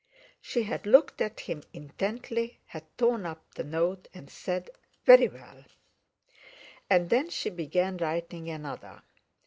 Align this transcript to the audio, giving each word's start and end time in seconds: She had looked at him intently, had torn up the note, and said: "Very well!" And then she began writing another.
She 0.41 0.63
had 0.63 0.87
looked 0.87 1.21
at 1.21 1.41
him 1.41 1.61
intently, 1.73 2.59
had 2.65 2.83
torn 2.97 3.23
up 3.23 3.53
the 3.53 3.63
note, 3.63 4.07
and 4.15 4.31
said: 4.31 4.71
"Very 5.05 5.27
well!" 5.27 5.63
And 6.89 7.11
then 7.11 7.29
she 7.29 7.51
began 7.51 7.97
writing 7.97 8.49
another. 8.49 9.03